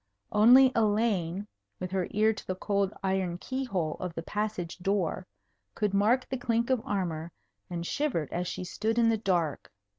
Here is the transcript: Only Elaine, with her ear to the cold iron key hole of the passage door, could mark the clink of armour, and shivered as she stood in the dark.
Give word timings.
Only 0.31 0.71
Elaine, 0.73 1.47
with 1.79 1.91
her 1.91 2.07
ear 2.09 2.33
to 2.33 2.47
the 2.47 2.55
cold 2.55 2.91
iron 3.03 3.37
key 3.37 3.63
hole 3.65 3.97
of 3.99 4.15
the 4.15 4.23
passage 4.23 4.79
door, 4.79 5.27
could 5.75 5.93
mark 5.93 6.27
the 6.27 6.37
clink 6.37 6.71
of 6.71 6.81
armour, 6.83 7.31
and 7.69 7.85
shivered 7.85 8.33
as 8.33 8.47
she 8.47 8.63
stood 8.63 8.97
in 8.97 9.09
the 9.09 9.17
dark. 9.19 9.71